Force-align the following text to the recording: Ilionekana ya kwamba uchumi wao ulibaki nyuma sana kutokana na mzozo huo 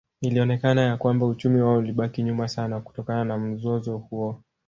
Ilionekana 0.21 0.81
ya 0.81 0.97
kwamba 0.97 1.25
uchumi 1.25 1.61
wao 1.61 1.77
ulibaki 1.77 2.23
nyuma 2.23 2.47
sana 2.47 2.79
kutokana 2.81 3.25
na 3.25 3.37
mzozo 3.37 3.97
huo 3.97 4.41